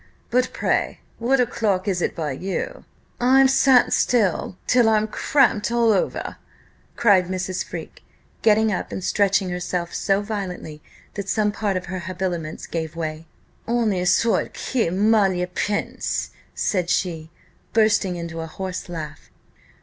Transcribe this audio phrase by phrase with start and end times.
[0.31, 2.85] But pray, what o'clock is it by you?
[3.19, 3.91] I've sat
[4.65, 6.37] till I'm cramped all over,"
[6.95, 7.63] cried Mrs.
[7.63, 8.01] Freke,
[8.41, 10.81] getting up and stretching herself so violently
[11.13, 13.27] that some part of her habiliments gave way.
[13.67, 17.29] "Honi soit qui mal y pense!" said she,
[17.71, 19.29] bursting into a horse laugh.